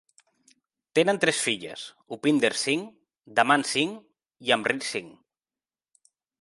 [0.99, 1.83] Tenen tres filles,
[2.17, 2.87] Upinder Singh,
[3.41, 3.95] Daman Singh
[4.49, 5.17] i Amrit Singh.